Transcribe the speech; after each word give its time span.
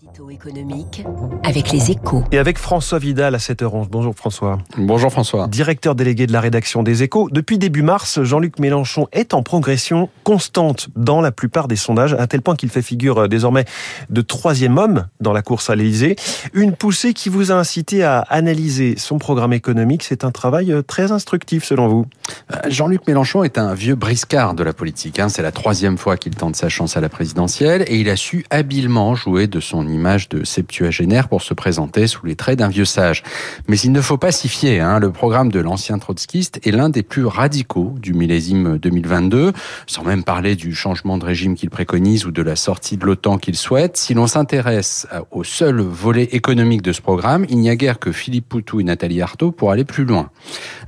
Édito 0.00 0.30
économique 0.30 1.04
avec 1.42 1.72
les 1.72 1.90
échos. 1.90 2.22
Et 2.30 2.38
avec 2.38 2.56
François 2.56 3.00
Vidal 3.00 3.34
à 3.34 3.38
7h11. 3.38 3.88
Bonjour 3.90 4.14
François. 4.14 4.58
Bonjour 4.76 5.10
François. 5.10 5.48
Directeur 5.48 5.96
délégué 5.96 6.28
de 6.28 6.32
la 6.32 6.40
rédaction 6.40 6.84
des 6.84 7.02
échos. 7.02 7.28
Depuis 7.32 7.58
début 7.58 7.82
mars, 7.82 8.22
Jean-Luc 8.22 8.60
Mélenchon 8.60 9.08
est 9.10 9.34
en 9.34 9.42
progression 9.42 10.08
constante 10.22 10.88
dans 10.94 11.20
la 11.20 11.32
plupart 11.32 11.66
des 11.66 11.74
sondages, 11.74 12.14
à 12.14 12.28
tel 12.28 12.42
point 12.42 12.54
qu'il 12.54 12.68
fait 12.68 12.82
figure 12.82 13.22
euh, 13.22 13.28
désormais 13.28 13.64
de 14.08 14.20
troisième 14.20 14.78
homme 14.78 15.06
dans 15.20 15.32
la 15.32 15.42
course 15.42 15.68
à 15.68 15.74
l'Élysée. 15.74 16.14
Une 16.52 16.76
poussée 16.76 17.12
qui 17.12 17.28
vous 17.28 17.50
a 17.50 17.56
incité 17.56 18.04
à 18.04 18.20
analyser 18.20 18.94
son 18.98 19.18
programme 19.18 19.52
économique. 19.52 20.04
C'est 20.04 20.22
un 20.22 20.30
travail 20.30 20.70
euh, 20.70 20.82
très 20.82 21.10
instructif 21.10 21.64
selon 21.64 21.88
vous. 21.88 22.06
Euh, 22.52 22.56
Jean-Luc 22.68 23.04
Mélenchon 23.08 23.42
est 23.42 23.58
un 23.58 23.74
vieux 23.74 23.96
briscard 23.96 24.54
de 24.54 24.62
la 24.62 24.72
politique. 24.72 25.18
Hein. 25.18 25.28
C'est 25.28 25.42
la 25.42 25.52
troisième 25.52 25.98
fois 25.98 26.16
qu'il 26.16 26.36
tente 26.36 26.54
sa 26.54 26.68
chance 26.68 26.96
à 26.96 27.00
la 27.00 27.08
présidentielle 27.08 27.82
et 27.88 27.96
il 27.96 28.08
a 28.08 28.16
su 28.16 28.44
habilement 28.50 29.16
jouer 29.16 29.48
de 29.48 29.58
son 29.58 29.87
image 29.88 30.28
de 30.28 30.44
septuagénaire 30.44 31.28
pour 31.28 31.42
se 31.42 31.54
présenter 31.54 32.06
sous 32.06 32.26
les 32.26 32.36
traits 32.36 32.58
d'un 32.58 32.68
vieux 32.68 32.84
sage. 32.84 33.22
Mais 33.68 33.78
il 33.78 33.92
ne 33.92 34.00
faut 34.00 34.18
pas 34.18 34.32
s'y 34.32 34.48
fier. 34.48 34.80
Hein. 34.80 34.98
Le 34.98 35.10
programme 35.10 35.50
de 35.50 35.60
l'ancien 35.60 35.98
trotskiste 35.98 36.60
est 36.66 36.70
l'un 36.70 36.88
des 36.88 37.02
plus 37.02 37.24
radicaux 37.24 37.94
du 38.00 38.12
millésime 38.14 38.78
2022, 38.78 39.52
sans 39.86 40.04
même 40.04 40.24
parler 40.24 40.56
du 40.56 40.74
changement 40.74 41.18
de 41.18 41.24
régime 41.24 41.54
qu'il 41.54 41.70
préconise 41.70 42.26
ou 42.26 42.30
de 42.30 42.42
la 42.42 42.56
sortie 42.56 42.96
de 42.96 43.04
l'OTAN 43.04 43.38
qu'il 43.38 43.56
souhaite. 43.56 43.96
Si 43.96 44.14
l'on 44.14 44.26
s'intéresse 44.26 45.06
au 45.30 45.44
seul 45.44 45.80
volet 45.80 46.28
économique 46.32 46.82
de 46.82 46.92
ce 46.92 47.00
programme, 47.00 47.46
il 47.48 47.58
n'y 47.58 47.70
a 47.70 47.76
guère 47.76 47.98
que 47.98 48.12
Philippe 48.12 48.48
Poutou 48.48 48.80
et 48.80 48.84
Nathalie 48.84 49.22
Arthaud 49.22 49.52
pour 49.52 49.70
aller 49.70 49.84
plus 49.84 50.04
loin. 50.04 50.30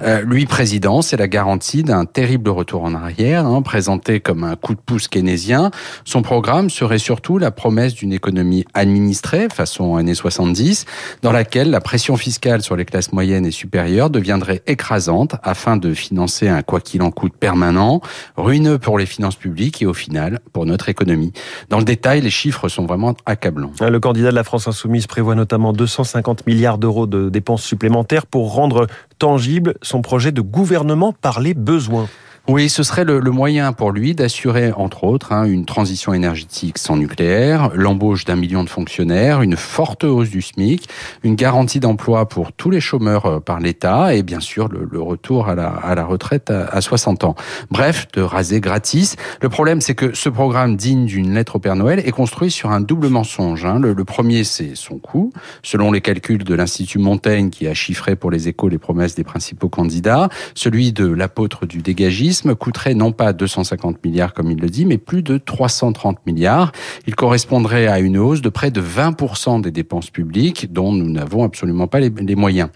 Euh, 0.02 0.22
lui, 0.22 0.46
président, 0.46 1.02
c'est 1.02 1.16
la 1.16 1.28
garantie 1.28 1.82
d'un 1.82 2.04
terrible 2.04 2.50
retour 2.50 2.84
en 2.84 2.94
arrière, 2.94 3.46
hein, 3.46 3.62
présenté 3.62 4.20
comme 4.20 4.44
un 4.44 4.56
coup 4.56 4.74
de 4.74 4.80
pouce 4.80 5.08
keynésien. 5.08 5.70
Son 6.04 6.22
programme 6.22 6.70
serait 6.70 6.98
surtout 6.98 7.38
la 7.38 7.50
promesse 7.50 7.94
d'une 7.94 8.12
économie 8.12 8.64
administrée, 8.90 9.48
façon 9.52 9.96
années 9.96 10.14
70, 10.14 10.84
dans 11.22 11.32
laquelle 11.32 11.70
la 11.70 11.80
pression 11.80 12.16
fiscale 12.16 12.62
sur 12.62 12.76
les 12.76 12.84
classes 12.84 13.12
moyennes 13.12 13.46
et 13.46 13.50
supérieures 13.50 14.10
deviendrait 14.10 14.62
écrasante 14.66 15.36
afin 15.42 15.76
de 15.76 15.94
financer 15.94 16.48
un 16.48 16.62
quoi 16.62 16.80
qu'il 16.80 17.02
en 17.02 17.10
coûte 17.10 17.32
permanent, 17.38 18.00
ruineux 18.36 18.78
pour 18.78 18.98
les 18.98 19.06
finances 19.06 19.36
publiques 19.36 19.80
et 19.82 19.86
au 19.86 19.94
final 19.94 20.40
pour 20.52 20.66
notre 20.66 20.88
économie. 20.88 21.32
Dans 21.68 21.78
le 21.78 21.84
détail, 21.84 22.20
les 22.20 22.30
chiffres 22.30 22.68
sont 22.68 22.86
vraiment 22.86 23.14
accablants. 23.26 23.72
Le 23.80 24.00
candidat 24.00 24.30
de 24.30 24.36
la 24.36 24.44
France 24.44 24.66
insoumise 24.66 25.06
prévoit 25.06 25.34
notamment 25.34 25.72
250 25.72 26.46
milliards 26.46 26.78
d'euros 26.78 27.06
de 27.06 27.28
dépenses 27.28 27.62
supplémentaires 27.62 28.26
pour 28.26 28.52
rendre 28.52 28.88
tangible 29.18 29.74
son 29.82 30.02
projet 30.02 30.32
de 30.32 30.40
gouvernement 30.40 31.12
par 31.12 31.40
les 31.40 31.54
besoins. 31.54 32.08
Oui, 32.52 32.68
ce 32.68 32.82
serait 32.82 33.04
le, 33.04 33.20
le, 33.20 33.30
moyen 33.30 33.72
pour 33.72 33.92
lui 33.92 34.12
d'assurer, 34.12 34.72
entre 34.72 35.04
autres, 35.04 35.32
hein, 35.32 35.44
une 35.44 35.66
transition 35.66 36.12
énergétique 36.12 36.78
sans 36.78 36.96
nucléaire, 36.96 37.70
l'embauche 37.76 38.24
d'un 38.24 38.34
million 38.34 38.64
de 38.64 38.68
fonctionnaires, 38.68 39.42
une 39.42 39.54
forte 39.54 40.02
hausse 40.02 40.30
du 40.30 40.42
SMIC, 40.42 40.88
une 41.22 41.36
garantie 41.36 41.78
d'emploi 41.78 42.28
pour 42.28 42.52
tous 42.52 42.70
les 42.70 42.80
chômeurs 42.80 43.26
euh, 43.26 43.38
par 43.38 43.60
l'État 43.60 44.16
et 44.16 44.24
bien 44.24 44.40
sûr 44.40 44.66
le, 44.66 44.88
le, 44.90 45.00
retour 45.00 45.48
à 45.48 45.54
la, 45.54 45.68
à 45.68 45.94
la 45.94 46.04
retraite 46.04 46.50
à, 46.50 46.64
à, 46.64 46.80
60 46.80 47.22
ans. 47.22 47.36
Bref, 47.70 48.08
de 48.14 48.20
raser 48.20 48.58
gratis. 48.60 49.14
Le 49.40 49.48
problème, 49.48 49.80
c'est 49.80 49.94
que 49.94 50.12
ce 50.16 50.28
programme 50.28 50.74
digne 50.74 51.06
d'une 51.06 51.32
lettre 51.32 51.54
au 51.54 51.58
Père 51.60 51.76
Noël 51.76 52.02
est 52.04 52.10
construit 52.10 52.50
sur 52.50 52.72
un 52.72 52.80
double 52.80 53.10
mensonge. 53.10 53.64
Hein. 53.64 53.78
Le, 53.78 53.92
le, 53.92 54.04
premier, 54.04 54.42
c'est 54.42 54.74
son 54.74 54.98
coût. 54.98 55.32
Selon 55.62 55.92
les 55.92 56.00
calculs 56.00 56.42
de 56.42 56.54
l'Institut 56.56 56.98
Montaigne, 56.98 57.50
qui 57.50 57.68
a 57.68 57.74
chiffré 57.74 58.16
pour 58.16 58.32
les 58.32 58.48
échos 58.48 58.68
les 58.68 58.78
promesses 58.78 59.14
des 59.14 59.22
principaux 59.22 59.68
candidats, 59.68 60.28
celui 60.56 60.92
de 60.92 61.06
l'apôtre 61.06 61.64
du 61.64 61.78
dégagisme, 61.78 62.39
coûterait 62.54 62.94
non 62.94 63.12
pas 63.12 63.32
250 63.32 64.04
milliards 64.04 64.34
comme 64.34 64.50
il 64.50 64.58
le 64.58 64.68
dit, 64.68 64.86
mais 64.86 64.98
plus 64.98 65.22
de 65.22 65.38
330 65.38 66.18
milliards. 66.26 66.72
Il 67.06 67.14
correspondrait 67.14 67.86
à 67.86 68.00
une 68.00 68.18
hausse 68.18 68.40
de 68.40 68.48
près 68.48 68.70
de 68.70 68.80
20% 68.80 69.60
des 69.60 69.70
dépenses 69.70 70.10
publiques 70.10 70.72
dont 70.72 70.92
nous 70.92 71.10
n'avons 71.10 71.44
absolument 71.44 71.86
pas 71.86 72.00
les, 72.00 72.10
moyens. 72.36 72.68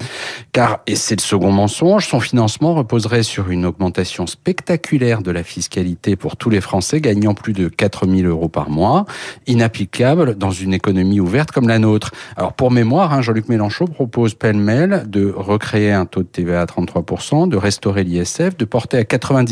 Car, 0.53 0.81
et 0.87 0.97
c'est 0.97 1.17
le 1.17 1.21
second 1.21 1.53
mensonge, 1.53 2.07
son 2.07 2.21
financement 2.21 2.75
reposerait 2.75 3.23
sur 3.23 3.51
une 3.51 3.65
augmentation 3.65 4.27
spectaculaire 4.27 5.23
de 5.23 5.31
la 5.31 5.43
fiscalité 5.43 6.17
pour 6.17 6.37
tous 6.37 6.51
les 6.51 6.61
Français 6.61 7.01
gagnant 7.01 7.35
plus 7.35 7.53
de 7.53 7.69
4000 7.69 8.27
euros 8.27 8.49
par 8.49 8.71
mois, 8.71 9.07
inapplicable 9.47 10.37
dans 10.37 10.51
une 10.51 10.75
économie 10.75 11.21
ouverte 11.21 11.51
comme 11.51 11.69
la 11.69 11.79
nôtre. 11.79 12.13
Alors 12.37 12.53
pour 12.53 12.71
mémoire, 12.71 13.13
hein, 13.13 13.23
Jean-Luc 13.23 13.49
Mélenchon 13.49 13.87
propose 13.87 14.35
pêle-mêle 14.35 15.05
de 15.07 15.33
recréer 15.35 15.93
un 15.93 16.07
taux 16.07 16.23
de 16.23 16.29
TVA 16.29 16.63
à 16.63 16.67
33%, 16.67 17.49
de 17.49 17.57
restaurer 17.57 18.05
l'ISF, 18.05 18.57
de 18.57 18.65
porter 18.65 18.99
à 18.99 19.03
90% 19.03 19.44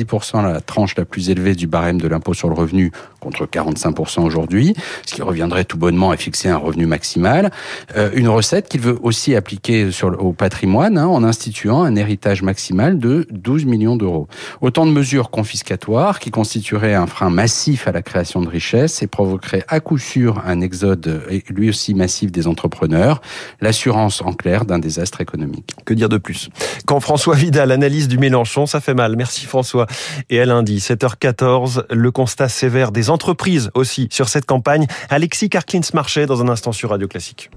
la 0.43 0.61
tranche 0.61 0.97
la 0.97 1.05
plus 1.05 1.31
élevée 1.31 1.55
du 1.55 1.67
barème 1.67 2.01
de 2.01 2.09
l'impôt 2.09 2.35
sur 2.35 2.49
le 2.49 2.55
revenu 2.55 2.93
contre 3.21 3.47
45% 3.47 4.23
aujourd'hui, 4.23 4.75
ce 5.07 5.15
qui 5.15 5.23
reviendrait 5.23 5.65
tout 5.65 5.79
bonnement 5.79 6.11
à 6.11 6.17
fixer 6.17 6.49
un 6.49 6.57
revenu 6.57 6.87
maximal. 6.87 7.51
Euh, 7.97 8.11
une 8.15 8.29
recette 8.29 8.69
qu'il 8.69 8.81
veut 8.81 8.99
aussi 9.03 9.37
appliquer 9.37 9.89
au 10.19 10.33
patrimoine 10.33 10.99
hein, 10.99 11.07
en 11.07 11.23
instituant 11.23 11.83
un 11.83 11.95
héritage 11.97 12.43
maximal 12.43 12.99
de 12.99 13.27
12 13.31 13.65
millions 13.65 13.97
d'euros. 13.97 14.29
Autant 14.61 14.87
de 14.87 14.91
mesures 14.91 15.31
confiscatoires 15.31 16.19
qui 16.19 16.31
constitueraient 16.31 16.95
un 16.95 17.07
frein 17.07 17.31
massif 17.31 17.87
à 17.87 17.93
la 17.93 18.03
création 18.03 18.41
de 18.41 18.49
richesses 18.49 19.03
et 19.03 19.07
provoqueraient 19.07 19.65
à 19.69 19.81
coup 19.81 19.99
sûr 19.99 20.43
un 20.47 20.61
exode 20.61 21.23
lui 21.49 21.69
aussi 21.69 21.95
massif 21.95 22.33
des 22.33 22.47
entrepreneurs, 22.47 23.21
l'assurance 23.61 24.21
en 24.23 24.33
clair 24.33 24.65
d'un 24.65 24.79
désastre 24.79 25.21
économique. 25.21 25.75
Que 25.85 25.95
dire 25.95 26.09
de 26.09 26.19
plus? 26.19 26.49
Quand 26.87 27.01
François 27.01 27.35
Vidal 27.35 27.71
analyse 27.71 28.09
du 28.09 28.19
Mélenchon, 28.19 28.67
ça 28.67 28.81
fait 28.81 28.95
mal. 28.95 29.17
Merci 29.17 29.47
François. 29.47 29.82
Et 30.31 30.41
à 30.41 30.45
lundi, 30.45 30.79
7h14, 30.79 31.85
le 31.91 32.11
constat 32.11 32.49
sévère 32.49 32.93
des 32.93 33.11
entreprises 33.11 33.71
aussi 33.75 34.09
sur 34.11 34.29
cette 34.29 34.47
campagne. 34.47 34.87
Alexis 35.11 35.49
Karklins-Marchais 35.49 36.27
dans 36.27 36.43
un 36.43 36.49
instant 36.49 36.73
sur 36.73 36.91
Radio 36.91 37.09
Classique. 37.09 37.51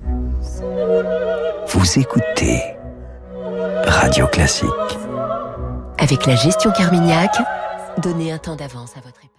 Vous 1.67 1.99
écoutez 1.99 2.61
Radio 3.85 4.27
Classique. 4.27 4.69
Avec 5.97 6.25
la 6.25 6.35
gestion 6.35 6.71
Carmignac, 6.71 7.31
donnez 8.01 8.31
un 8.31 8.37
temps 8.37 8.55
d'avance 8.55 8.91
à 8.97 9.01
votre 9.01 9.19
épargne. 9.23 9.35